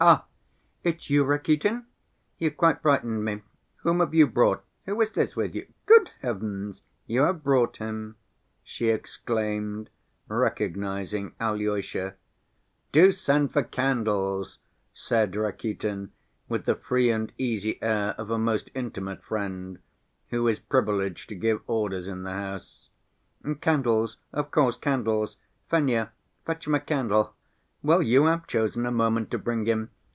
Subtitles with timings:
[0.00, 0.26] "Ah,
[0.82, 1.86] it's you, Rakitin?
[2.36, 3.40] You quite frightened me.
[3.76, 4.62] Whom have you brought?
[4.84, 5.66] Who is this with you?
[5.86, 8.16] Good heavens, you have brought him!"
[8.62, 9.88] she exclaimed,
[10.28, 12.16] recognizing Alyosha.
[12.92, 14.58] "Do send for candles!"
[14.92, 16.10] said Rakitin,
[16.50, 19.78] with the free‐and‐easy air of a most intimate friend,
[20.28, 22.90] who is privileged to give orders in the house.
[23.62, 24.18] "Candles...
[24.34, 25.36] of course, candles....
[25.70, 26.10] Fenya,
[26.44, 27.32] fetch him a candle....
[27.82, 29.90] Well, you have chosen a moment to bring him!"